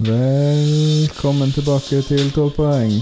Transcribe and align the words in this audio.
Velkommen 0.00 1.50
tilbake 1.52 1.98
til 2.06 2.30
12 2.32 2.54
poeng. 2.56 2.92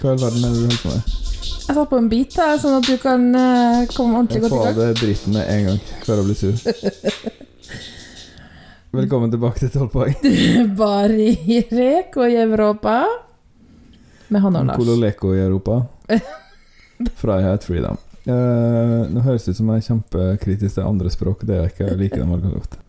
Hva 0.00 0.08
i 0.08 0.12
all 0.14 0.20
verden 0.22 0.46
er 0.46 0.54
det 0.54 0.56
du 0.56 0.62
holder 0.64 0.78
på 0.80 0.92
med? 0.94 1.10
Jeg 1.44 1.76
satt 1.76 1.90
på 1.90 1.98
en 2.00 2.08
bit, 2.08 2.32
da, 2.32 2.46
sånn 2.62 2.76
at 2.78 2.86
du 2.88 2.94
kan 3.02 3.26
eh, 3.36 3.82
komme 3.92 4.22
ordentlig 4.22 4.38
Jeg 4.40 4.44
godt 4.46 4.54
i 4.54 4.56
får 4.56 4.64
gang. 4.64 4.78
det 4.78 5.02
dritten 5.02 5.36
med 5.36 5.50
en 5.52 5.68
gang 5.68 5.82
før 6.06 6.22
jeg 6.22 6.28
blir 6.30 6.38
sur. 6.40 6.54
Velkommen 9.02 9.34
tilbake 9.36 9.60
til 9.66 9.72
12 9.84 9.92
poeng. 9.92 10.16
Bare 10.80 11.28
i 11.28 11.60
reko 11.76 12.24
i 12.24 12.40
Europa. 12.40 12.96
Med 14.32 14.40
han 14.46 14.56
og 14.62 14.70
Lars. 14.72 14.80
Kololeko 14.80 15.34
i 15.36 15.44
Europa. 15.44 15.82
Frihet, 17.20 17.68
freedom. 17.68 18.00
Eh, 18.24 19.00
nå 19.12 19.28
høres 19.28 19.44
det 19.44 19.52
ut 19.52 19.60
som 19.60 19.74
jeg 19.74 19.84
er 19.84 19.90
kjempekritisk 19.92 20.80
til 20.80 20.88
andre 20.88 21.12
språk. 21.12 21.44
Det 21.44 21.58
er 21.58 21.66
jeg 21.68 21.74
ikke. 21.76 21.90
Jeg 21.92 22.00
liker 22.06 22.24
dem 22.24 22.32
veldig 22.38 22.54
godt. 22.62 22.80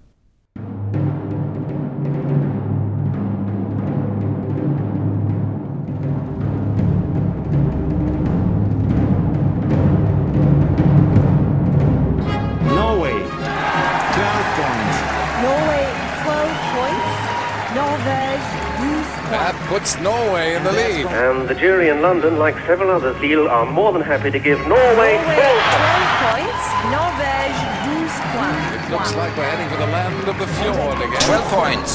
Puts 19.72 19.98
Norway 20.02 20.56
in 20.56 20.64
the 20.66 20.74
lead. 20.74 21.06
And 21.26 21.48
the 21.48 21.56
jury 21.56 21.88
in 21.94 22.02
London, 22.02 22.38
like 22.46 22.56
several 22.68 22.90
others, 22.92 23.16
feel 23.24 23.48
are 23.48 23.66
more 23.80 23.92
than 23.96 24.04
happy 24.14 24.30
to 24.38 24.40
give 24.48 24.60
Norway 24.68 24.82
Norway 24.92 25.14
12 25.40 26.28
points. 26.28 26.64
Norvège 26.96 27.62
12 27.88 28.36
points. 28.36 28.68
It 28.78 28.92
looks 28.94 29.12
like 29.22 29.32
we're 29.38 29.52
heading 29.54 29.70
for 29.74 29.80
the 29.84 29.92
land 29.98 30.28
of 30.32 30.38
the 30.44 30.50
fjord 30.58 30.98
again. 31.08 31.24
12 31.24 31.58
points 31.60 31.92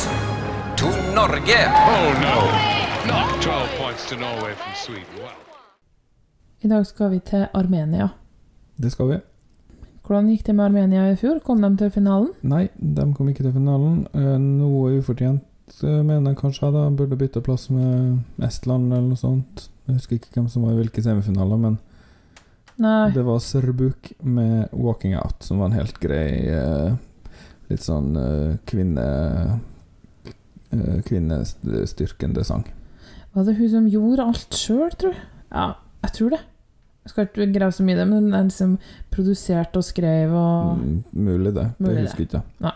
to 0.80 0.86
Norge. 1.18 1.60
Oh 1.94 2.08
no, 2.26 2.36
not 3.12 3.28
12 3.42 3.80
points 3.80 4.02
to 4.08 4.14
Norway 4.16 4.52
from 4.60 4.72
Sweden. 4.84 5.14
Wow. 5.20 5.36
I 6.64 6.68
dag 6.68 6.86
skal 6.86 7.10
vi 7.10 7.18
til 7.18 7.46
Armenia. 7.54 8.08
Det 8.82 8.92
skal 8.92 9.08
vi. 9.08 9.18
Hvordan 10.06 10.28
gikk 10.28 10.46
det 10.46 10.54
med 10.54 10.64
Armenia 10.64 11.10
i 11.10 11.16
fjor? 11.16 11.38
Kom 11.44 11.60
de 11.62 11.76
til 11.76 11.90
finalen? 11.90 12.32
Nei, 12.42 12.68
de 12.96 13.12
kom 13.14 13.28
ikke 13.28 13.42
til 13.42 13.52
finalen. 13.52 14.06
Eh, 14.14 14.38
noe 14.40 14.96
ufortjent 14.98 15.44
mener 15.82 16.30
jeg 16.32 16.38
kanskje. 16.40 16.70
Da 16.72 16.86
burde 16.90 17.16
bytte 17.18 17.42
plass 17.44 17.68
med 17.70 18.20
Estland 18.42 18.92
eller 18.92 19.08
noe 19.10 19.20
sånt. 19.20 19.68
Jeg 19.86 19.98
husker 20.00 20.16
ikke 20.18 20.32
hvem 20.40 20.48
som 20.50 20.62
var 20.66 20.72
i 20.74 20.80
hvilke 20.80 21.02
semifinaler, 21.04 21.58
men 21.62 21.78
Nei. 22.82 23.10
det 23.14 23.22
var 23.24 23.38
Serbuk 23.40 24.12
med 24.22 24.68
'Walking 24.72 25.14
Out', 25.16 25.42
som 25.42 25.58
var 25.58 25.66
en 25.70 25.78
helt 25.78 25.98
grei 26.00 26.48
eh, 26.50 26.96
Litt 27.70 27.82
sånn 27.82 28.12
eh, 28.16 28.56
kvinne 28.66 29.60
eh, 30.70 31.00
Kvinnestyrkende 31.06 32.44
sang. 32.44 32.64
Var 33.32 33.44
det 33.44 33.56
hun 33.58 33.70
som 33.70 33.86
gjorde 33.90 34.22
alt 34.26 34.54
sjøl, 34.54 34.90
tror 34.98 35.14
du? 35.14 35.24
Ja, 35.52 35.66
jeg 36.04 36.12
tror 36.18 36.30
det. 36.30 36.40
Jeg 37.06 37.10
skal 37.12 37.26
ikke 37.28 37.46
grave 37.54 37.72
så 37.74 37.82
mye 37.86 37.94
i 37.94 37.98
det, 38.00 38.06
men 38.10 38.30
den 38.32 38.50
som 38.50 38.78
produserte 39.14 39.78
og 39.78 39.84
skrev 39.86 40.32
og 40.34 40.78
Mm, 40.78 41.04
mulig 41.12 41.54
det. 41.54 41.66
Mulig 41.78 41.96
det. 41.96 42.02
husker 42.06 42.18
jeg 42.24 42.28
ikke. 42.30 42.42
Nei. 42.60 42.72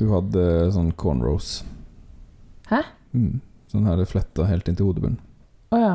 Hun 0.00 0.08
hadde 0.14 0.46
sånn 0.74 0.92
cornrows. 0.96 1.50
Hæ? 2.70 2.84
Mm, 3.16 3.40
sånn 3.70 3.88
her 3.90 4.02
fletta 4.06 4.46
helt 4.46 4.68
inn 4.70 4.78
til 4.78 4.90
hodebunnen. 4.90 5.18
Å 5.74 5.80
ja. 5.80 5.94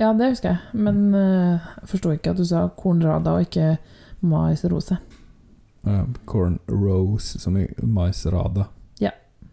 Ja, 0.00 0.10
det 0.16 0.32
husker 0.32 0.54
jeg. 0.56 0.80
Men 0.86 1.12
uh, 1.14 1.66
forsto 1.86 2.14
ikke 2.14 2.32
at 2.32 2.40
du 2.40 2.46
sa 2.48 2.64
kornrada 2.74 3.36
og 3.36 3.44
ikke 3.44 3.76
maisrose. 4.26 4.96
Uh, 5.86 6.02
cornrows, 6.26 7.36
som 7.42 7.60
i 7.60 7.68
maisrada. 7.78 8.66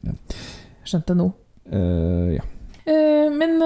Jeg 0.01 0.87
skjønte 0.89 1.13
nå. 1.13 1.27
Uh, 1.69 2.33
ja. 2.33 2.47
Uh, 2.81 3.29
men 3.35 3.61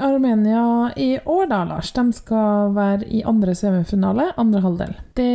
Armenia 0.00 0.62
i 0.96 1.10
år, 1.20 1.44
da, 1.50 1.60
Lars, 1.68 1.92
de 1.92 2.06
skal 2.16 2.72
være 2.78 3.04
i 3.12 3.20
andre 3.28 3.52
semifinale, 3.58 4.30
andre 4.40 4.64
halvdel. 4.64 4.96
Det 5.18 5.30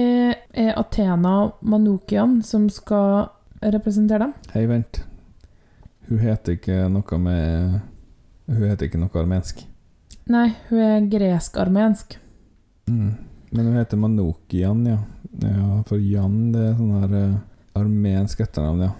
er 0.65 0.73
Athena 0.79 1.51
Manukian 1.61 2.39
som 2.41 2.65
skal 2.73 3.27
representere 3.61 4.25
dem. 4.25 4.37
Hei, 4.55 4.65
vent. 4.71 5.03
Hun 6.09 6.19
heter 6.19 6.57
ikke 6.57 6.87
noe 6.91 7.19
med 7.21 7.79
Hun 8.49 8.65
heter 8.67 8.89
ikke 8.89 8.99
noe 8.99 9.21
armensk. 9.21 9.63
Nei, 10.31 10.49
hun 10.69 10.79
er 10.83 11.05
gresk-armensk. 11.11 12.17
Mm. 12.87 13.13
Men 13.51 13.65
hun 13.69 13.77
heter 13.77 13.99
Manokian, 13.99 14.85
ja. 14.87 14.97
ja. 15.43 15.81
For 15.87 15.99
Jan, 15.99 16.51
det 16.53 16.63
er 16.69 16.77
sånn 16.77 16.95
her 17.01 17.15
uh, 17.15 17.35
armensk 17.79 18.43
etternavn, 18.43 18.85
ja. 18.87 18.91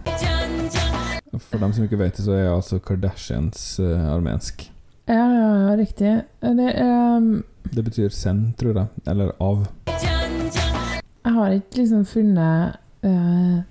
For 1.50 1.60
dem 1.60 1.74
som 1.74 1.88
ikke 1.88 2.00
vet 2.00 2.20
det, 2.20 2.26
så 2.28 2.36
er 2.38 2.52
altså 2.52 2.80
Kardashians 2.84 3.66
uh, 3.84 4.12
armensk. 4.14 4.68
Ja, 5.10 5.26
ja, 5.28 5.48
ja, 5.68 5.76
riktig. 5.80 6.14
Det 6.40 6.70
er 6.80 7.44
Det 7.74 7.84
betyr 7.84 8.10
send, 8.16 8.54
tror 8.60 8.78
jeg. 8.78 8.88
Eller 9.08 9.34
av. 9.44 9.66
Jeg 11.24 11.34
har 11.36 11.56
ikke 11.56 11.82
liksom 11.82 12.06
funnet 12.06 12.80
eh, 13.04 13.64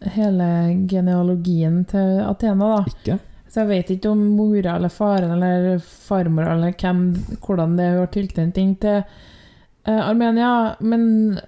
hele 0.00 0.48
genealogien 0.90 1.82
til 1.90 2.20
Athena, 2.22 2.76
da. 2.76 2.92
Ikke? 2.92 3.18
Så 3.48 3.62
jeg 3.62 3.70
vet 3.70 3.90
ikke 3.94 4.12
om 4.12 4.24
mora 4.36 4.76
eller 4.76 4.92
faren 4.92 5.32
eller 5.34 5.78
farmor 5.80 6.50
eller 6.52 6.74
hvem, 6.76 7.04
hvordan 7.40 7.76
det 7.78 7.86
har 7.96 8.10
tilknytning 8.12 8.74
til 8.82 9.00
uh, 9.00 10.02
Armenia, 10.04 10.50
men 10.80 11.38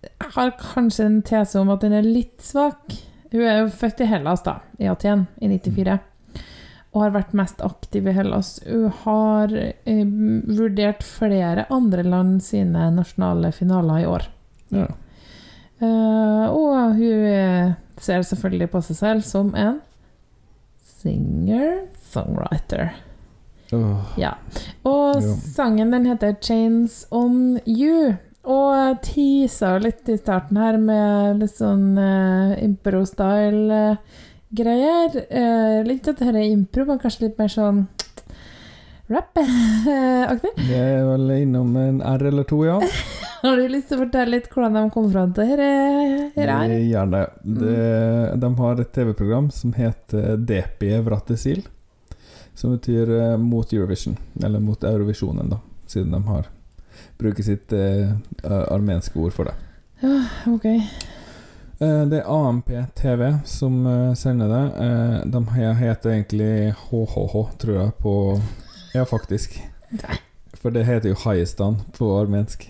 jeg 0.00 0.32
har 0.36 0.54
kanskje 0.56 1.06
en 1.06 1.18
tese 1.26 1.60
om 1.60 1.72
at 1.72 1.84
den 1.84 1.94
er 1.98 2.06
litt 2.06 2.40
svak. 2.42 2.96
Hun 3.30 3.44
er 3.44 3.60
jo 3.60 3.74
født 3.82 4.00
i 4.00 4.08
Hellas, 4.08 4.42
da, 4.46 4.56
i 4.80 4.88
Aten, 4.90 5.26
i 5.44 5.50
94, 5.52 5.98
og 6.90 7.04
har 7.04 7.12
vært 7.14 7.36
mest 7.38 7.60
aktiv 7.62 8.08
i 8.08 8.16
Hellas. 8.16 8.54
Hun 8.64 8.88
har 9.04 9.52
uh, 9.52 10.02
vurdert 10.48 11.04
flere 11.04 11.68
andre 11.70 12.08
land 12.08 12.40
sine 12.46 12.88
nasjonale 12.96 13.52
finaler 13.54 14.00
i 14.00 14.08
år. 14.08 14.26
Ja. 14.72 14.88
Uh, 15.80 16.46
og 16.52 16.96
hun 16.96 17.22
eh, 17.24 17.70
ser 18.00 18.22
selvfølgelig 18.26 18.70
på 18.72 18.80
seg 18.88 18.96
selv 18.96 19.22
som 19.26 19.54
en 19.58 19.80
singer-songwriter. 21.00 22.90
Oh. 23.72 23.96
Ja. 24.18 24.32
Og 24.88 25.22
jo. 25.22 25.34
sangen 25.54 25.92
den 25.94 26.06
heter 26.10 26.32
'Chains 26.40 27.06
On 27.10 27.58
You'. 27.66 28.14
Og 28.42 29.02
teasa 29.04 29.78
litt 29.78 30.08
i 30.08 30.16
starten 30.16 30.56
her 30.56 30.76
med 30.80 31.38
litt 31.42 31.56
sånn 31.58 31.98
uh, 31.98 32.64
impro-style-greier. 32.64 35.08
Uh, 35.28 35.82
litt 35.84 36.08
at 36.08 36.18
dette 36.18 36.32
er 36.32 36.48
impro, 36.48 36.84
men 36.88 36.98
kanskje 37.02 37.24
litt 37.26 37.38
mer 37.38 37.48
sånn 37.52 37.88
rap-aktig. 39.10 40.52
Det 40.68 40.78
er 40.78 41.02
vel 41.08 41.32
innom 41.40 41.74
en 41.76 42.00
R 42.02 42.26
eller 42.30 42.46
to, 42.48 42.62
ja. 42.66 42.78
Har 43.42 43.56
du 43.56 43.68
lyst 43.72 43.88
til 43.88 43.96
å 43.96 44.02
fortelle 44.04 44.36
litt 44.36 44.50
hvordan 44.52 44.76
de 44.76 44.82
kom 44.92 45.06
fram 45.12 45.30
til 45.32 45.48
dette 45.48 45.68
er? 46.44 46.74
Gjerne. 46.84 47.22
Det, 47.40 47.76
de 48.42 48.50
har 48.58 48.82
et 48.82 48.90
TV-program 48.92 49.48
som 49.54 49.72
heter 49.72 50.36
Depi 50.36 50.92
Vratesil, 51.06 51.62
Som 52.54 52.74
betyr 52.76 53.14
eh, 53.16 53.36
mot 53.40 53.72
Eurovision. 53.72 54.18
Eller 54.44 54.60
mot 54.60 54.84
Eurovisjonen, 54.84 55.48
da. 55.54 55.62
Siden 55.88 56.12
de 56.12 56.20
har 56.28 56.50
bruker 57.20 57.42
sitt 57.42 57.72
eh, 57.72 58.12
armenske 58.44 59.18
ord 59.18 59.32
for 59.32 59.48
det. 59.48 59.56
Ja, 60.00 60.20
Ok. 60.52 60.64
Eh, 61.80 62.02
det 62.12 62.18
er 62.20 62.28
AMP 62.28 62.68
TV 62.94 63.38
som 63.48 63.86
eh, 63.86 64.14
sender 64.14 64.48
det. 64.48 64.64
Eh, 64.84 65.20
de 65.32 65.40
heter 65.80 66.10
egentlig 66.10 66.74
HHH, 66.76 67.44
tror 67.62 67.76
jeg, 67.78 67.92
på 68.02 68.14
Ja, 68.94 69.04
faktisk. 69.04 69.60
For 70.54 70.70
det 70.70 70.84
heter 70.84 71.08
jo 71.08 71.14
Haistan 71.24 71.76
på 71.98 72.10
armensk. 72.20 72.66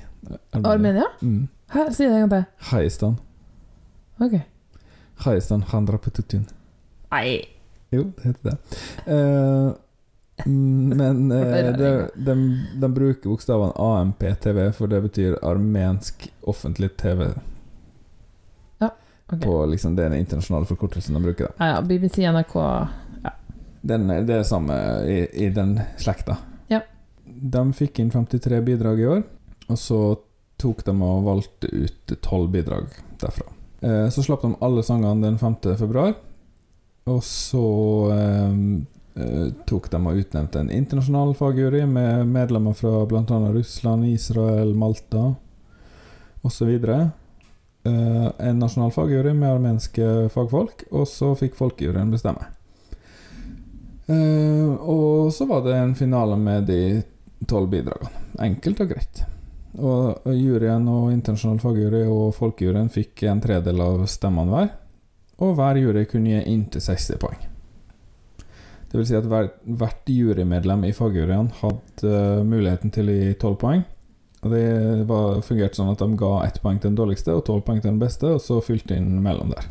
Armenia? 0.53 1.05
Mm. 1.21 1.49
Hæ, 1.73 1.91
si 1.93 2.05
det 2.05 2.13
en 2.13 2.21
gang 2.29 2.31
til. 2.31 2.45
Haistan. 2.71 3.17
Ok. 4.21 4.41
Haistan 5.25 5.63
Handrapututun. 5.63 6.47
Nei. 7.13 7.41
Jo, 7.93 8.03
det 8.17 8.25
heter 8.25 8.51
det. 8.51 8.57
Mm, 10.47 10.97
men 10.97 11.33
eh, 11.37 11.73
de, 11.77 12.09
de, 12.15 12.35
de 12.81 12.89
bruker 12.95 13.29
bokstavene 13.29 13.73
AMP-TV, 13.77 14.73
for 14.73 14.87
det 14.87 15.03
betyr 15.03 15.39
armensk 15.43 16.29
offentlig 16.43 16.91
TV. 16.97 17.27
Ja, 18.81 18.91
ok. 19.33 19.43
På 19.43 19.67
liksom, 19.67 19.97
Det 19.97 20.05
er 20.05 20.09
den 20.15 20.19
internasjonale 20.25 20.67
forkortelsen 20.67 21.15
de 21.15 21.23
bruker. 21.23 21.51
da 21.59 21.65
Ja, 21.65 21.75
ja, 21.75 21.81
BBC, 21.83 22.19
NRK 22.33 22.57
den, 23.81 24.09
Det 24.27 24.35
er 24.35 24.43
samme 24.45 24.75
i, 25.09 25.21
i 25.47 25.51
den 25.55 25.79
slekta. 25.99 26.37
Ja. 26.69 26.83
De 27.25 27.63
fikk 27.77 28.01
inn 28.03 28.11
53 28.13 28.61
bidrag 28.67 29.01
i 29.01 29.07
år, 29.07 29.23
og 29.69 29.79
så 29.79 30.01
tok 30.61 30.85
de 30.85 30.93
og 30.93 31.25
valgte 31.25 31.71
ut 31.73 32.15
12 32.21 32.49
bidrag 32.53 32.91
derfra. 33.21 33.47
Eh, 33.81 34.09
så 34.13 34.25
slapp 34.25 34.45
de 34.45 34.55
alle 34.61 34.85
sangene 34.85 35.25
den 35.25 35.39
5. 35.41 35.57
februar, 35.81 36.15
og 37.09 37.23
så 37.25 37.67
eh, 38.13 38.59
eh, 39.23 39.47
tok 39.67 39.89
de 39.93 40.03
og 40.03 40.21
utnevnte 40.21 40.61
en 40.61 40.73
internasjonal 40.75 41.33
fagjury 41.39 41.87
med 41.89 42.29
medlemmer 42.29 42.77
fra 42.77 43.07
bl.a. 43.09 43.41
Russland, 43.55 44.05
Israel, 44.13 44.75
Malta 44.77 45.31
osv. 46.43 46.69
Eh, 47.85 48.29
en 48.39 48.59
nasjonal 48.61 48.93
fagjury 48.93 49.33
med 49.33 49.55
armenske 49.55 50.29
fagfolk, 50.35 50.85
og 50.93 51.09
så 51.09 51.33
fikk 51.39 51.57
folkejuryen 51.57 52.13
bestemme. 52.13 52.51
Eh, 54.11 54.71
og 54.91 55.31
så 55.35 55.47
var 55.47 55.63
det 55.67 55.77
en 55.77 55.95
finale 55.95 56.39
med 56.41 56.67
de 56.71 56.81
tolv 57.49 57.71
bidragene. 57.71 58.11
Enkelt 58.43 58.83
og 58.83 58.95
greit. 58.95 59.23
Og 59.79 60.27
juryen 60.35 60.89
og 60.91 61.13
internasjonal 61.13 61.61
fagjury 61.63 62.03
og 62.11 62.35
folkejuryen 62.35 62.91
fikk 62.91 63.25
en 63.31 63.43
tredel 63.43 63.83
av 63.85 64.03
stemmene 64.11 64.51
hver. 64.51 64.75
Og 65.41 65.55
hver 65.57 65.79
jury 65.81 66.05
kunne 66.11 66.35
gi 66.35 66.43
inntil 66.53 66.83
60 66.85 67.23
poeng. 67.23 67.47
Det 68.91 68.99
vil 68.99 69.07
si 69.07 69.15
at 69.15 69.29
hver, 69.31 69.53
hvert 69.79 70.11
jurymedlem 70.11 70.89
i 70.89 70.95
fagjuryen 70.95 71.53
hadde 71.61 72.11
eh, 72.11 72.43
muligheten 72.43 72.91
til 72.91 73.09
å 73.09 73.19
gi 73.21 73.33
12 73.39 73.59
poeng. 73.63 73.85
Og 74.41 74.55
det 74.55 74.65
var, 75.07 75.43
fungerte 75.45 75.79
sånn 75.79 75.93
at 75.93 76.01
de 76.01 76.17
ga 76.19 76.33
ett 76.47 76.59
poeng 76.65 76.81
til 76.81 76.91
den 76.91 76.99
dårligste 76.99 77.37
og 77.37 77.45
12 77.45 77.61
poeng 77.67 77.83
til 77.83 77.93
den 77.93 78.01
beste, 78.01 78.35
og 78.35 78.43
så 78.43 78.59
fylte 78.65 78.97
inn 78.97 79.21
mellom 79.23 79.53
der. 79.53 79.69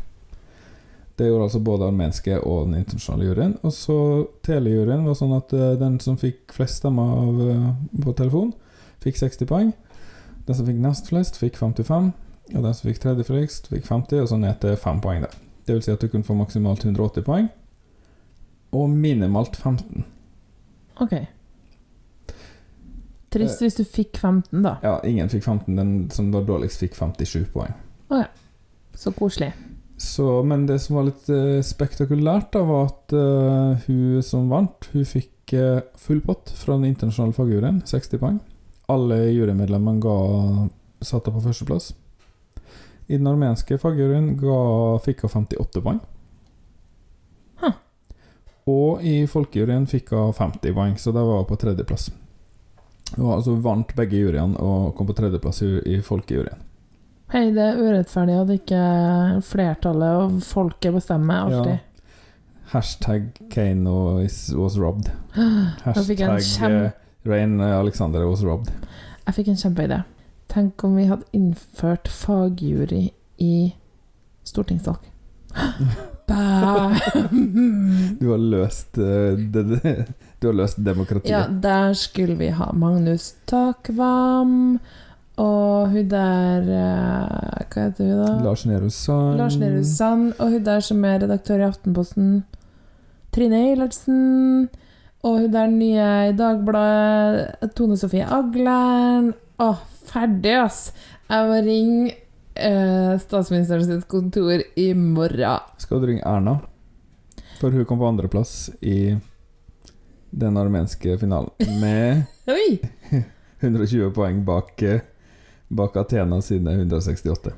Det 1.20 1.26
gjorde 1.26 1.42
altså 1.42 1.58
både 1.60 1.84
armenske 1.84 2.38
og 2.48 2.70
den 2.70 2.78
internasjonale 2.78 3.26
juryen. 3.26 3.50
Og 3.60 3.72
så 3.76 3.96
telejuryen 4.46 5.02
var 5.04 5.16
sånn 5.18 5.34
at 5.36 5.50
eh, 5.52 5.74
den 5.76 5.98
som 6.00 6.16
fikk 6.16 6.54
flest 6.56 6.78
stemmer 6.80 7.10
av, 7.12 7.42
eh, 7.44 7.66
på 8.06 8.14
telefon, 8.16 8.54
fikk 9.04 9.18
60 9.20 9.50
poeng. 9.50 9.74
Den 10.46 10.56
som 10.56 10.64
fikk 10.64 10.78
nest 10.80 11.10
flest, 11.12 11.36
fikk 11.36 11.58
55. 11.60 12.08
Og 12.54 12.64
den 12.64 12.72
som 12.78 12.88
fikk 12.88 13.02
tredje 13.02 13.26
flest, 13.28 13.68
fikk 13.68 13.84
50, 13.84 14.22
og 14.22 14.30
så 14.32 14.38
ned 14.40 14.62
til 14.64 14.78
5 14.80 15.02
poeng 15.04 15.20
der. 15.26 15.36
Det 15.68 15.76
vil 15.76 15.84
si 15.84 15.92
at 15.92 16.00
du 16.00 16.08
kunne 16.08 16.24
få 16.24 16.38
maksimalt 16.38 16.88
180 16.88 17.28
poeng, 17.28 17.50
og 18.72 18.88
minimalt 18.88 19.60
15. 19.60 20.06
Ok. 21.04 21.18
Trist 23.30 23.60
Eh. 23.60 23.66
hvis 23.66 23.76
du 23.76 23.84
fikk 23.84 24.16
15, 24.16 24.62
da. 24.64 24.78
Ja, 24.82 24.96
ingen 25.04 25.28
fikk 25.28 25.44
15. 25.44 25.76
Den 25.76 26.10
som 26.10 26.32
var 26.32 26.48
dårligst, 26.48 26.80
fikk 26.80 26.96
57 26.96 27.52
poeng. 27.52 27.76
Så 28.96 29.12
koselig. 29.12 29.52
Så, 30.00 30.42
men 30.42 30.66
det 30.66 30.78
som 30.78 30.96
var 30.96 31.04
litt 31.10 31.26
uh, 31.28 31.58
spektakulært, 31.60 32.54
da, 32.54 32.62
var 32.64 32.86
at 32.88 33.12
uh, 33.12 33.82
hun 33.84 34.22
som 34.24 34.46
vant, 34.48 34.86
hun 34.94 35.04
fikk 35.04 35.52
uh, 35.60 35.82
full 36.00 36.22
pott 36.24 36.48
fra 36.56 36.78
den 36.78 36.86
internasjonale 36.88 37.36
fagjuryen, 37.36 37.82
60 37.84 38.22
poeng. 38.22 38.38
Alle 38.88 39.18
jurymedlemmene 39.28 40.00
ga 40.00 40.14
satte 41.04 41.34
på 41.34 41.42
førsteplass. 41.44 41.90
I 43.12 43.18
den 43.18 43.28
armenske 43.28 43.76
fagjuryen 43.82 44.32
fikk 45.04 45.26
hun 45.26 45.34
58 45.36 45.84
poeng. 45.84 46.00
Huh. 47.60 47.76
Og 48.72 49.04
i 49.04 49.18
folkejuryen 49.28 49.84
fikk 49.90 50.14
hun 50.16 50.32
50 50.32 50.78
poeng, 50.80 50.96
så 50.96 51.12
det 51.12 51.28
var 51.28 51.44
på 51.44 51.60
tredjeplass. 51.60 52.08
Hun 53.18 53.34
altså 53.36 53.60
vant 53.60 53.92
begge 54.00 54.24
juryene 54.24 54.56
og 54.64 54.94
kom 54.96 55.12
på 55.12 55.20
tredjeplass 55.20 55.60
i, 55.68 55.74
i 55.92 56.00
folkejuryen. 56.00 56.69
Hei, 57.30 57.52
det 57.54 57.62
er 57.62 57.76
urettferdig 57.78 58.34
at 58.40 58.48
ikke 58.56 58.78
flertallet 59.46 60.16
og 60.18 60.38
folket 60.42 60.96
bestemmer 60.96 61.44
alltid. 61.44 61.76
Hashtag 62.72 63.28
Kane 63.52 63.90
was, 63.90 64.50
robbed. 64.78 65.12
Hashtag 65.84 66.24
eh, 66.26 66.90
Rain 67.22 67.60
Alexander 67.60 68.26
was 68.26 68.42
robbed. 68.42 68.72
Jeg 69.28 69.36
fikk 69.36 69.52
en 69.52 69.60
kjempeidé. 69.62 70.00
Tenk 70.50 70.82
om 70.82 70.96
vi 70.98 71.06
hadde 71.06 71.28
innført 71.36 72.10
fagjury 72.10 73.12
i 73.38 73.54
stortingsvalg. 74.42 75.06
Du 78.20 78.28
har 78.30 78.38
løst 78.38 78.98
eh, 79.02 79.38
Du 80.38 80.44
har 80.46 80.54
løst 80.54 80.76
demokratiet. 80.78 81.32
Ja, 81.32 81.40
der 81.50 81.94
skulle 81.98 82.36
vi 82.38 82.52
ha 82.54 82.68
Magnus 82.70 83.32
Takvam 83.50 84.78
og 85.40 85.90
hun 85.92 86.08
der 86.10 86.66
eh, 86.76 87.64
Hva 87.70 87.84
heter 87.86 88.08
hun, 88.10 88.20
da? 88.20 88.30
Lars 88.44 88.64
Nehru 88.68 88.90
Sand. 88.92 89.38
Lars 89.40 89.56
Nehru 89.60 89.82
Sand. 89.86 90.32
Og 90.38 90.56
hun 90.56 90.64
der 90.66 90.84
som 90.84 91.04
er 91.08 91.20
redaktør 91.24 91.62
i 91.62 91.68
Aftenposten. 91.68 92.32
Trine 93.34 93.60
Eilertsen. 93.70 94.68
Og 95.22 95.38
hun 95.44 95.52
der 95.54 95.70
nye 95.72 96.08
i 96.30 96.34
Dagbladet. 96.36 97.70
Tone 97.78 97.96
Sofie 98.00 98.26
Aglen. 98.26 99.32
Å, 99.60 99.70
ferdig, 100.10 100.56
ass! 100.62 100.90
Jeg 101.30 101.46
må 101.46 101.58
ringe 101.62 102.14
eh, 102.58 103.16
statsministeren 103.22 103.84
sitt 103.86 104.06
kontor 104.10 104.64
i 104.80 104.90
morgen. 104.96 105.66
Skal 105.80 106.00
du 106.02 106.08
ringe 106.10 106.24
Erna? 106.26 106.56
For 107.60 107.70
hun 107.76 107.84
kom 107.86 108.00
på 108.00 108.08
andreplass 108.08 108.70
i 108.80 109.12
den 110.30 110.56
armenske 110.56 111.18
finalen. 111.20 111.52
Med 111.80 112.24
120 113.60 114.10
poeng 114.16 114.40
bak, 114.46 114.72
eh, 114.82 115.04
bak 115.70 115.96
Athena 115.96 116.40
sine 116.42 116.72
168. 116.76 117.52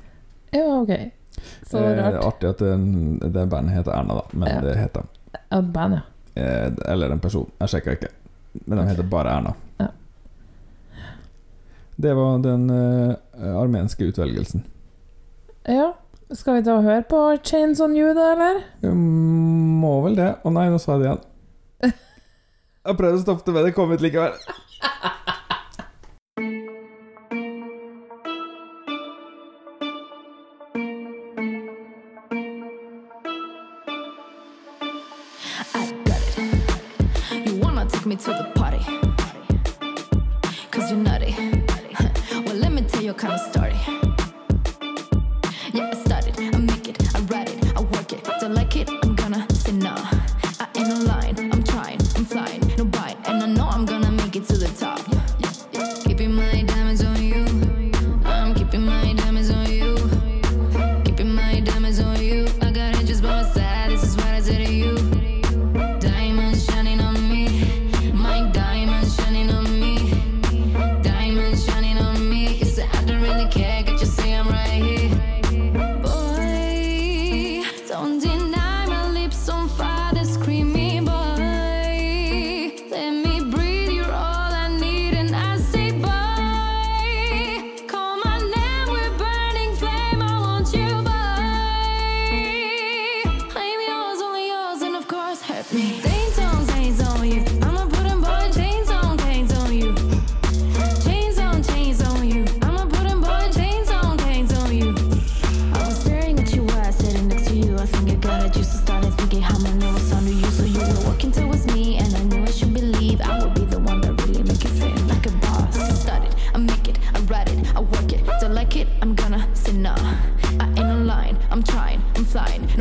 Ja, 0.52 0.66
ok. 0.82 0.92
Så 1.66 1.78
Eh, 1.80 2.18
artig 2.26 2.48
at 2.50 2.58
den, 2.60 3.18
det 3.18 3.46
bandet 3.48 3.72
heter 3.78 3.92
Erna, 3.96 4.14
da. 4.20 4.24
Men 4.32 4.48
Ja. 4.52 4.60
det 4.60 4.74
heter 4.76 5.04
Et 5.52 5.64
band, 5.72 5.94
ja. 5.94 6.00
eh, 6.42 6.72
Eller 6.92 7.10
en 7.10 7.20
person. 7.20 7.48
Jeg 7.58 7.68
sjekka 7.72 7.92
ikke. 7.96 8.08
Men 8.66 8.78
de 8.78 8.84
heter 8.90 9.02
bare 9.08 9.30
Erna. 9.38 9.54
Ja. 9.80 9.86
Det 11.96 12.14
var 12.14 12.38
den 12.44 12.70
eh, 12.70 13.14
armenske 13.56 14.04
utvelgelsen. 14.12 14.64
Ja. 15.68 15.92
Skal 16.32 16.54
vi 16.54 16.62
da 16.64 16.78
høre 16.80 17.02
på 17.04 17.18
Chains 17.44 17.80
on 17.80 17.96
You, 17.96 18.14
da, 18.16 18.30
eller? 18.32 18.62
Mm, 18.82 19.80
Må 19.82 20.00
vel 20.06 20.16
det. 20.16 20.30
Å 20.44 20.50
nei, 20.52 20.68
nå 20.72 20.78
sa 20.80 20.96
jeg 20.96 21.02
det 21.02 21.08
igjen. 21.10 21.22
Jeg 22.88 22.96
prøvde 22.98 23.18
å 23.20 23.22
stoppe 23.22 23.44
det, 23.46 23.52
men 23.54 23.64
det 23.68 23.74
kom 23.76 23.92
ut 23.92 24.00
likevel. 24.02 24.32
Take 38.02 38.06
me 38.08 38.16
to 38.16 38.32
the 38.32 38.50
party? 38.54 39.01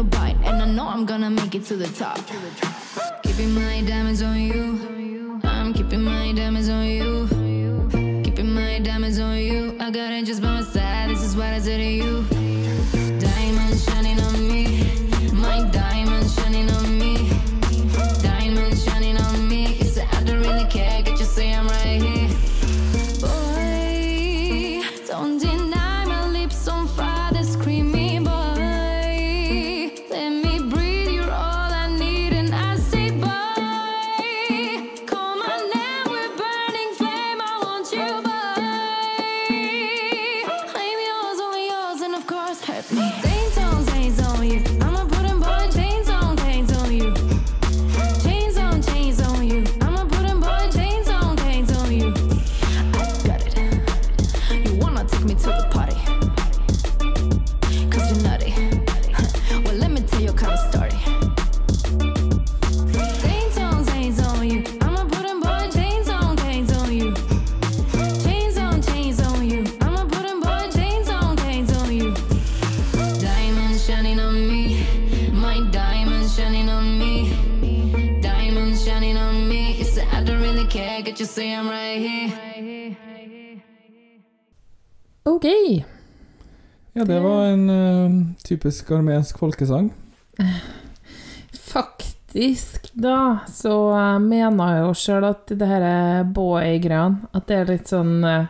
No 0.01 0.09
bite, 0.09 0.37
and 0.43 0.61
I 0.61 0.65
know 0.65 0.87
I'm 0.87 1.05
gonna 1.05 1.29
make 1.29 1.53
it 1.55 1.63
to 1.65 1.75
the 1.75 1.87
top. 1.87 2.19
Keeping 3.23 3.53
my 3.53 3.81
diamonds 3.81 4.21
on 4.21 4.39
you. 4.39 5.39
I'm 5.43 5.73
keeping 5.73 6.01
my 6.01 6.33
diamonds 6.33 6.69
on 6.69 6.85
you. 6.85 7.27
Keeping 8.23 8.53
my 8.53 8.79
diamonds 8.79 9.19
on 9.19 9.37
you. 9.37 9.77
I 9.79 9.91
got 9.91 10.11
it 10.11 10.25
just 10.25 10.41
by 10.41 10.53
my 10.59 10.63
side. 10.63 11.09
This 11.09 11.23
is 11.23 11.35
what 11.35 11.47
I 11.47 11.59
say 11.59 11.77
to 11.77 11.83
you. 11.83 12.40
OK. 85.41 85.83
Ja, 86.93 87.05
det 87.05 87.19
var 87.19 87.45
en 87.45 87.69
uh, 87.69 88.25
typisk 88.43 88.91
armensk 88.91 89.39
folkesang. 89.39 89.87
Faktisk, 91.53 92.91
da, 92.93 93.39
så 93.49 93.73
eh, 93.95 94.19
mener 94.19 94.75
jeg 94.75 94.83
jo 94.83 94.91
sjøl 95.01 95.25
at 95.31 95.53
det 95.57 95.67
her 95.67 96.23
boy-greiene 96.29 97.29
At 97.33 97.47
det 97.49 97.57
er 97.57 97.71
litt 97.71 97.89
sånn 97.91 98.21
eh, 98.27 98.45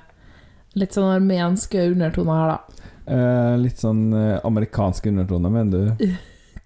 Litt 0.79 0.95
sånn 0.95 1.10
armenske 1.13 1.88
undertoner 1.91 2.41
her, 2.41 2.51
da. 2.51 2.91
Eh, 3.15 3.55
litt 3.62 3.81
sånn 3.81 4.03
amerikanske 4.12 4.48
amerikansk 4.48 5.10
undertone, 5.12 5.51
mener 5.51 5.71
du? 5.95 6.05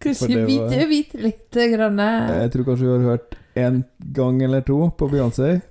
Kanskje 0.06 0.46
bitte, 0.46 0.86
bitte 0.90 1.24
lite 1.24 1.68
grann 1.74 2.00
eh, 2.00 2.36
Jeg 2.44 2.54
tror 2.54 2.70
kanskje 2.70 2.86
du 2.86 2.94
har 2.94 3.10
hørt 3.16 3.36
én 3.56 3.84
gang 3.98 4.42
eller 4.44 4.62
to 4.62 4.90
på 4.98 5.08
Beyoncé. 5.08 5.62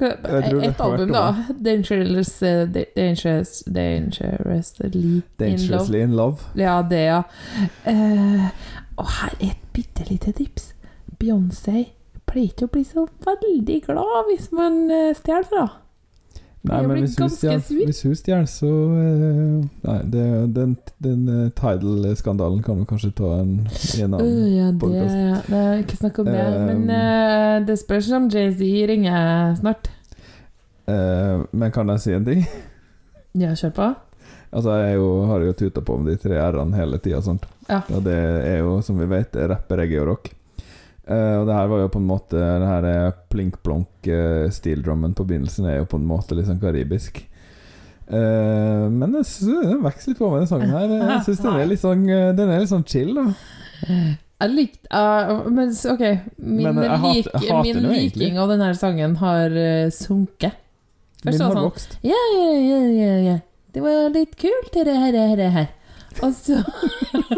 Et 0.00 0.80
album, 0.80 1.12
da. 1.12 1.34
Dangerous, 1.64 2.42
eh, 2.42 2.68
Dangerous 2.68 3.62
Dangerously 3.66 5.00
in 5.48 5.70
Love. 5.70 5.98
In 6.02 6.16
Love. 6.16 6.36
Ja, 6.54 6.82
det, 6.90 7.04
ja. 7.04 7.22
Uh, 7.86 8.48
og 8.96 9.06
her 9.18 9.36
er 9.40 9.50
et 9.54 9.62
bitte 9.72 10.04
lite 10.10 10.32
tips. 10.32 10.74
Beyoncé 11.20 11.86
pleier 12.28 12.50
ikke 12.50 12.68
å 12.68 12.72
bli 12.74 12.84
så 12.84 13.06
veldig 13.24 13.78
glad 13.86 14.28
hvis 14.30 14.50
man 14.54 14.84
eh, 14.90 15.14
stjeler 15.16 15.48
fra 15.48 15.64
henne. 15.66 15.81
Nei, 16.62 16.78
men 16.86 17.00
hvis 17.02 17.16
hun 18.06 18.14
stjeler, 18.14 18.44
så 18.46 18.68
eh, 18.70 19.64
Nei, 19.82 19.96
det, 20.12 20.26
den, 20.54 20.76
den 21.02 21.24
eh, 21.26 21.48
Tidal-skandalen 21.58 22.60
kan 22.62 22.78
vi 22.78 22.86
kanskje 22.86 23.10
ta 23.18 23.32
en, 23.40 23.56
en 23.98 24.14
annen 24.14 24.44
ja, 24.52 24.68
det, 24.70 24.78
podcast. 24.78 25.48
det 25.50 25.58
er 25.58 25.82
Ikke 25.82 25.98
snakk 25.98 26.20
om 26.22 26.30
det. 26.30 26.44
Uh, 26.44 26.60
Men 26.68 26.84
uh, 26.86 27.56
det 27.66 27.80
spørs 27.80 28.12
om 28.14 28.28
Jay-Z 28.30 28.62
ringer 28.92 29.56
snart. 29.58 29.90
Uh, 30.86 31.42
men 31.50 31.74
kan 31.74 31.90
jeg 31.96 32.04
si 32.04 32.14
en 32.14 32.30
ting? 32.30 32.46
Ja, 33.34 33.56
kjør 33.58 33.74
på. 33.80 33.90
Altså, 34.52 34.76
jeg 34.84 35.00
jo, 35.00 35.10
har 35.32 35.42
jo 35.42 35.56
tuta 35.56 35.82
på 35.82 35.96
om 35.98 36.06
de 36.06 36.14
tre 36.20 36.38
r-ene 36.38 36.78
hele 36.78 37.02
tida, 37.02 37.18
og 37.18 37.48
Ja. 37.66 37.80
Og 37.90 38.04
det 38.04 38.14
er 38.20 38.58
jo, 38.60 38.78
som 38.84 38.98
vi 39.00 39.08
vet, 39.10 39.32
det 39.34 39.42
er 39.42 39.54
rapp, 39.56 39.70
reggae 39.70 40.02
og 40.02 40.12
rock. 40.12 40.30
Eh, 41.08 41.34
og 41.40 41.48
det 41.48 41.54
her 41.56 41.66
var 41.66 41.80
jo 41.82 41.88
på 41.90 41.98
en 41.98 42.06
måte 42.06 42.38
Det 42.38 42.68
her 42.68 42.84
eh, 42.86 43.14
plink-plonk-steel-drummen 43.32 45.16
på 45.18 45.26
begynnelsen 45.26 45.66
er 45.66 45.80
jo 45.80 45.88
på 45.90 45.98
en 45.98 46.06
måte 46.06 46.36
litt 46.38 46.46
sånn 46.46 46.62
karibisk. 46.62 47.24
Uh, 48.12 48.90
men 48.92 49.14
jeg 49.20 49.24
synes 49.30 49.68
den 49.70 49.78
vokser 49.80 50.10
litt 50.12 50.18
på 50.18 50.28
meg, 50.28 50.42
den 50.42 50.50
sangen 50.50 50.74
her. 50.74 50.90
Jeg 50.92 51.22
syns 51.28 51.38
den 51.44 51.76
sånn 51.80 52.02
eh, 52.10 52.32
Den 52.36 52.50
er 52.50 52.60
litt 52.60 52.72
sånn 52.72 52.84
chill, 52.88 53.14
da. 53.16 53.24
Jeg 54.42 54.50
likte 54.52 54.90
uh, 54.90 55.46
Men 55.48 55.70
OK. 55.70 56.02
Min, 56.36 56.66
Men 56.66 56.82
jeg 56.82 56.98
hat- 57.04 57.06
lik, 57.06 57.30
jeg 57.30 57.46
hater 57.46 57.62
min 57.62 57.78
den 57.78 57.86
egentlig. 57.92 58.18
liking 58.18 58.40
av 58.42 58.52
denne 58.52 58.72
sangen 58.78 59.16
har 59.22 59.56
eh, 59.62 59.86
sunket. 59.94 60.58
Først 61.22 61.30
Min 61.30 61.44
har 61.46 61.54
sånn 61.54 61.68
vokst. 61.68 61.96
Ja, 62.02 62.18
ja, 62.34 62.50
ja, 62.58 62.80
ja, 62.98 63.16
ja. 63.30 63.38
Det 63.72 63.80
var 63.84 64.10
litt 64.12 64.34
kult, 64.36 64.74
det 64.74 64.98
her, 64.98 65.14
det 65.14 65.26
her, 65.30 65.44
her. 65.56 65.68
Og 66.26 66.34
så 66.36 66.58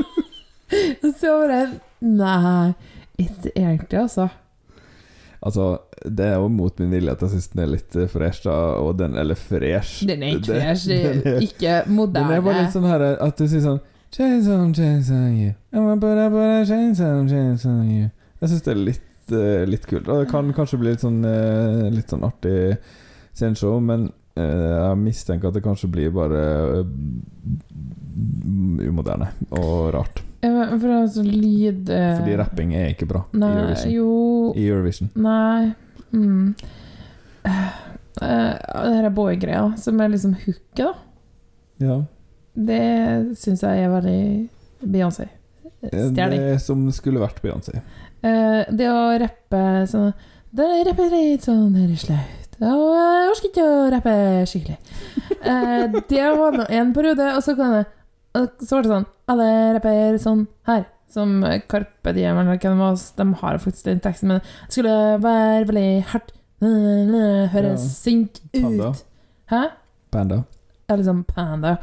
Og 1.04 1.10
så 1.20 1.30
var 1.38 1.52
det 1.52 1.60
Nei, 2.04 2.72
ikke 3.18 3.52
egentlig, 3.54 3.98
altså. 4.00 4.28
Altså, 5.44 5.78
det 6.08 6.24
er 6.24 6.38
jo 6.40 6.48
mot 6.48 6.78
min 6.80 6.90
vilje 6.94 7.12
at 7.12 7.22
jeg 7.22 7.34
syns 7.34 7.48
den 7.52 7.62
er 7.66 7.72
litt 7.74 7.96
eh, 8.00 8.08
fresh, 8.08 8.44
da. 8.46 8.54
Og 8.80 8.94
den 8.98 9.16
Eller 9.20 9.36
fresh. 9.36 10.06
Den 10.08 10.22
er 10.24 10.38
ikke 10.38 10.54
fresh, 10.54 10.88
den 10.88 11.04
er 11.04 11.18
ikke 11.18 11.48
ikke 11.48 11.74
Den 11.84 11.96
moderne. 11.98 12.38
er 12.38 12.40
bare 12.46 12.62
litt 12.62 12.72
sånn 12.72 12.88
her 12.88 13.04
at 13.12 13.38
du 13.38 13.44
sier 13.48 13.64
sånn 13.64 13.82
Chains 14.14 14.46
on, 14.46 14.72
chains 14.72 15.08
on 15.10 15.32
you. 15.34 15.52
Chains 15.74 17.00
on, 17.02 17.28
chains 17.28 17.64
on 17.66 17.88
you. 17.90 18.10
Jeg 18.40 18.48
syns 18.52 18.62
det 18.62 18.70
er 18.70 18.78
litt, 18.78 19.08
uh, 19.32 19.64
litt 19.66 19.86
kult. 19.90 20.06
Og 20.06 20.20
det 20.22 20.28
kan 20.30 20.52
kanskje 20.54 20.78
bli 20.78 20.92
litt 20.92 21.02
sånn, 21.02 21.18
uh, 21.26 21.88
litt 21.90 22.12
sånn 22.14 22.22
artig 22.22 22.76
sceneshow, 23.34 23.80
men 23.82 24.06
eh, 24.06 24.12
jeg 24.34 24.98
mistenker 24.98 25.48
at 25.48 25.54
det 25.54 25.62
kanskje 25.62 25.90
blir 25.94 26.10
bare 26.14 26.44
eh, 26.80 26.86
umoderne 28.88 29.28
og 29.54 29.92
rart. 29.94 30.22
For 30.44 30.90
altså 30.92 31.22
lyd 31.24 31.88
eh, 31.88 32.16
Fordi 32.18 32.36
rapping 32.36 32.74
er 32.76 32.90
ikke 32.92 33.08
bra 33.08 33.22
i 33.32 33.40
Eurovision. 33.40 33.92
jo 33.94 34.08
I 34.56 34.66
Eurovision. 34.68 35.10
Nei 35.14 35.72
mm. 36.12 36.54
Eh, 37.44 38.52
Det 38.54 38.92
her 38.94 39.06
er 39.08 39.12
boy-greia, 39.12 39.64
som 39.76 39.98
er 40.00 40.12
liksom 40.12 40.36
hooket, 40.44 40.78
da. 40.78 40.92
Ja. 41.82 41.96
Det 42.54 42.84
syns 43.40 43.64
jeg 43.66 43.82
er 43.82 43.90
veldig 43.90 44.20
Beyoncé. 44.84 45.26
Det 45.82 46.22
er 46.22 46.58
som 46.62 46.86
skulle 46.94 47.20
vært 47.20 47.42
Beyoncé. 47.42 47.82
Eh, 48.22 48.62
det 48.70 48.88
å 48.88 49.18
rappe 49.20 49.64
sånn 49.90 50.14
Det 50.54 50.68
rapper 50.86 51.10
litt 51.12 51.44
sånn 51.44 51.74
her 51.74 51.90
i 51.90 51.98
slaut. 51.98 52.43
Jeg 52.60 53.30
orker 53.30 53.48
ikke 53.50 53.64
å 53.66 53.90
rappe 53.92 54.14
skikkelig. 54.46 54.76
Eh, 55.44 55.96
det 56.08 56.24
var 56.38 56.54
nå 56.56 56.64
en 56.70 56.92
periode, 56.96 57.26
og 57.36 57.42
så 57.44 57.54
kan 57.58 57.72
jeg 57.80 57.86
Så 58.64 58.74
var 58.74 58.82
det 58.82 58.90
sånn 58.90 59.04
Alle 59.30 59.48
rapper 59.76 60.16
sånn 60.22 60.46
her. 60.66 60.84
Som 61.14 61.36
Karpe 61.70 62.12
Diem 62.16 62.38
eller 62.40 62.56
hvem 62.58 62.74
det 62.74 62.80
var. 62.80 62.96
De 63.18 63.26
har 63.42 63.58
faktisk 63.62 63.84
den 63.86 64.00
teksten, 64.02 64.28
men 64.32 64.40
det 64.40 64.72
skulle 64.74 64.94
være 65.22 65.68
veldig 65.68 66.04
hardt. 66.10 66.32
Høres 67.52 68.06
Ja. 68.06 68.62
Panda. 68.62 68.88
ut. 68.90 69.04
Hæ? 69.50 69.62
Panda. 70.10 70.44
Ja, 70.88 70.96
liksom 70.96 71.24
panda. 71.24 71.76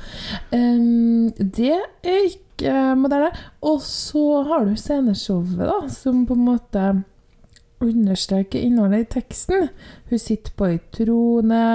Um, 0.53 1.31
det 1.37 1.77
er 2.03 2.25
ikke 2.27 2.95
moderne. 2.95 3.31
Og 3.63 3.79
så 3.81 4.43
har 4.47 4.65
du 4.65 4.75
sceneshowet, 4.75 5.57
da, 5.57 5.79
som 5.89 6.25
på 6.27 6.33
en 6.37 6.45
måte 6.45 7.03
understreker 7.85 8.59
innholdet 8.59 8.99
i 8.99 9.09
teksten. 9.19 9.67
Hun 10.09 10.19
sitter 10.19 10.53
på 10.57 10.69
ei 10.69 10.79
trone. 10.93 11.65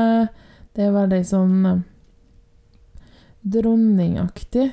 Det 0.76 0.84
er 0.84 0.94
veldig 0.94 1.22
sånn 1.26 1.68
eh, 1.70 1.78
dronningaktig. 3.56 4.66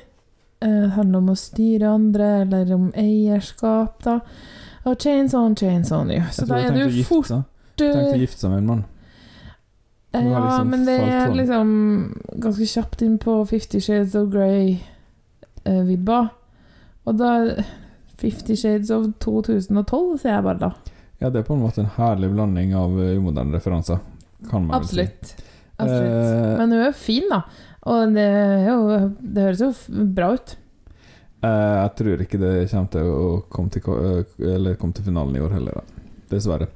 Det 0.64 0.90
handler 0.96 1.18
om 1.20 1.32
å 1.32 1.36
styre 1.36 1.90
andre, 1.92 2.28
eller 2.42 2.70
om 2.72 2.86
eierskap, 2.96 3.98
da. 4.04 4.20
Og 4.84 4.96
chains 5.00 5.34
on, 5.36 5.56
chains 5.56 5.92
on 5.92 6.12
you. 6.12 6.22
Så 6.32 6.46
da 6.48 6.60
er 6.60 6.76
du 6.76 7.02
fort 7.04 7.30
jeg. 7.32 7.44
Tenkte 7.76 8.00
å 8.00 8.10
eh, 8.12 8.20
gifte 8.22 8.44
seg 8.44 8.52
med 8.52 8.62
en 8.62 8.68
mann. 8.70 8.82
ja, 10.14 10.20
liksom 10.22 10.70
men 10.70 10.84
det 10.86 10.98
er 11.02 11.32
liksom 11.34 11.70
ganske 12.42 12.68
kjapt 12.70 13.02
inn 13.02 13.16
på 13.18 13.38
Fifty 13.50 13.80
Shades 13.82 14.14
of 14.14 14.28
Grey-vibba. 14.32 16.20
og 17.04 17.18
da 17.18 17.32
Fifty 18.16 18.56
Shades 18.56 18.90
of 18.94 19.08
2012, 19.20 20.18
sier 20.22 20.36
jeg 20.36 20.44
bare 20.46 20.60
da. 20.60 20.93
Ja, 21.20 21.30
det 21.30 21.40
er 21.42 21.46
på 21.46 21.54
en 21.56 21.62
måte 21.62 21.80
en 21.84 21.92
herlig 21.96 22.30
blanding 22.34 22.74
av 22.76 22.96
eh, 23.00 23.14
umoderne 23.18 23.54
referanser. 23.56 23.98
Kan 24.50 24.66
man 24.66 24.80
vel 24.82 24.88
si. 24.88 25.00
Absolutt. 25.04 25.34
Absolutt. 25.76 26.10
Eh, 26.10 26.58
Men 26.58 26.70
hun 26.74 26.80
er 26.80 26.86
jo 26.90 26.96
fin, 26.98 27.28
da. 27.30 27.42
Og 27.84 28.14
det, 28.16 28.28
jo, 28.66 28.76
det 29.20 29.42
høres 29.48 29.62
jo 29.64 30.04
bra 30.16 30.32
ut. 30.34 30.56
Eh, 31.44 31.76
jeg 31.82 31.94
tror 32.00 32.22
ikke 32.24 32.40
det 32.40 32.52
kommer 32.70 32.90
til 32.94 33.10
å 33.12 33.24
komme 33.52 33.70
til, 33.74 33.82
eh, 33.84 34.54
eller 34.54 34.78
komme 34.80 34.96
til 34.96 35.04
finalen 35.04 35.36
i 35.36 35.42
år 35.44 35.52
heller, 35.58 35.80
da. 35.80 36.04
dessverre. 36.34 36.68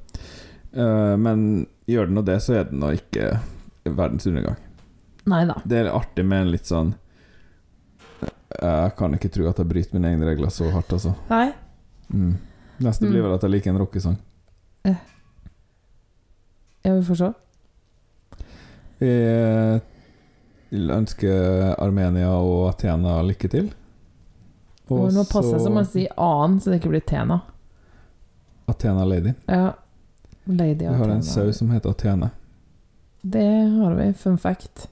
Eh, 0.73 1.15
men 1.17 1.67
gjør 1.89 2.07
det 2.11 2.15
nå 2.19 2.23
det, 2.29 2.39
så 2.45 2.59
er 2.61 2.65
det 2.69 2.77
nå 2.79 2.91
ikke 2.99 3.31
verdens 3.89 4.27
undergang. 4.29 4.57
Neida. 5.29 5.57
Det 5.65 5.79
er 5.83 5.91
artig 5.93 6.25
med 6.25 6.43
en 6.47 6.51
litt 6.55 6.65
sånn 6.69 6.95
Jeg 8.59 8.93
kan 8.97 9.13
ikke 9.13 9.29
tro 9.33 9.45
at 9.51 9.59
jeg 9.61 9.69
bryter 9.69 9.93
mine 9.99 10.09
egne 10.15 10.25
regler 10.31 10.49
så 10.53 10.71
hardt, 10.73 10.89
altså. 10.97 11.13
Nei. 11.29 11.51
Mm. 12.13 12.39
Neste 12.81 13.05
Mm. 13.05 13.11
blir 13.13 13.23
vel 13.27 13.35
at 13.35 13.43
jeg 13.45 13.51
liker 13.53 13.71
en 13.71 13.79
rockesang. 13.83 14.17
Ja, 16.83 16.95
vi 16.95 17.05
får 17.05 17.21
se. 17.21 17.33
Vi 18.99 19.11
eh, 19.11 19.81
vil 20.69 20.91
ønske 20.91 21.33
Armenia 21.79 22.31
og 22.39 22.69
Athena 22.71 23.21
lykke 23.23 23.51
til. 23.53 23.71
Og 24.89 25.13
nå 25.13 25.25
passer 25.29 25.59
det 25.59 25.65
som 25.67 25.77
å 25.77 25.85
sier 25.85 26.09
si 26.09 26.15
annen, 26.17 26.61
så 26.61 26.73
det 26.73 26.81
ikke 26.81 26.93
blir 26.95 27.05
Tena. 27.07 27.41
Athena 28.69 29.05
Lady. 29.05 29.33
Ja. 29.47 29.73
Lady 30.45 30.87
Athena. 30.87 30.93
Vi 30.93 30.99
har 31.03 31.15
en 31.19 31.23
sau 31.23 31.53
som 31.53 31.71
heter 31.71 31.91
Athene. 31.93 32.31
Det 33.23 33.45
har 33.77 33.95
vi. 33.95 34.13
Fun 34.15 34.39
fact. 34.39 34.89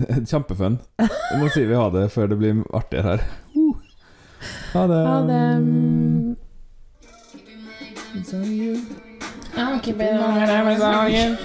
Kjempefun. 0.30 0.78
Nå 1.38 1.48
sier 1.54 1.66
vi 1.68 1.74
ha 1.78 1.90
det 1.94 2.08
før 2.12 2.26
det 2.32 2.36
blir 2.40 2.62
artigere 2.76 3.16
her. 3.16 3.20
Ha 4.72 4.86
det. 4.86 5.06
Ha 5.06 5.20
det. 5.28 5.40
I'm 9.60 9.80
keeping 9.80 10.16
my 10.16 10.46
diamonds 10.46 10.82
on 10.82 11.12
you. 11.12 11.36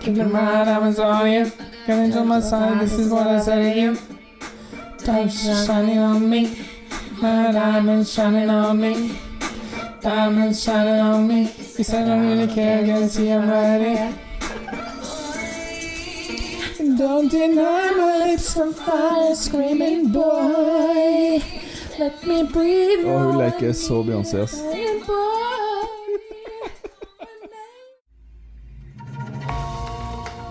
Keeping 0.00 0.32
my 0.32 0.64
diamonds 0.64 0.98
on 0.98 1.30
you. 1.30 1.52
Getting 1.86 2.12
to 2.12 2.24
my 2.24 2.40
side, 2.40 2.80
this 2.80 2.92
is 2.94 3.10
what 3.10 3.26
I 3.26 3.40
say 3.40 3.72
to 3.72 3.80
you. 3.80 3.98
Diamonds 5.04 5.66
shining 5.66 5.98
on 5.98 6.28
me. 6.28 6.58
My 7.22 7.52
diamonds 7.52 8.12
shining 8.12 8.50
on 8.50 8.80
me. 8.80 9.18
Diamonds 10.00 10.62
shining 10.62 11.00
on 11.00 11.28
me. 11.28 11.42
You 11.78 11.84
said 11.84 12.08
I 12.08 12.16
don't 12.16 12.26
really 12.26 12.52
care, 12.52 12.84
can 12.84 13.08
see 13.08 13.30
I'm 13.30 13.48
right 13.48 13.80
here. 13.80 14.14
Don't 16.98 17.30
deny 17.30 17.90
my 17.96 18.26
lips 18.26 18.54
from 18.54 18.74
fire, 18.74 19.34
screaming 19.34 20.08
boy. 20.08 21.42
Let 21.98 22.26
me 22.26 22.42
breathe. 22.52 23.06
Og 23.06 23.20
hun 23.20 23.38
leker 23.38 23.72
så 23.72 24.02
Beyoncé, 24.02 24.46